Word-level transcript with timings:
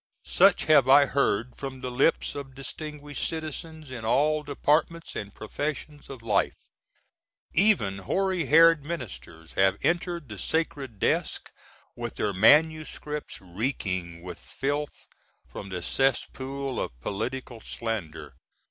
Such 0.25 0.63
have 0.63 0.89
I 0.89 1.05
heard 1.05 1.55
from 1.55 1.81
the 1.81 1.91
lips 1.91 2.33
of 2.33 2.55
distinguished 2.55 3.23
citizens 3.29 3.91
in 3.91 4.03
all 4.03 4.41
departments 4.41 5.15
& 5.27 5.33
professions 5.35 6.09
of 6.09 6.23
life. 6.23 6.57
Even 7.53 7.99
hoary 7.99 8.45
headed 8.47 8.83
ministers 8.83 9.51
have 9.53 9.77
entered 9.83 10.27
the 10.27 10.39
sacred 10.39 10.97
desk 10.97 11.51
with 11.95 12.15
their 12.15 12.33
MSS. 12.33 12.99
reeking 13.41 14.23
with 14.23 14.39
filth 14.39 15.05
from 15.47 15.69
the 15.69 15.83
cesspool 15.83 16.79
of 16.79 16.99
political 17.01 17.61
slander. 17.61 18.33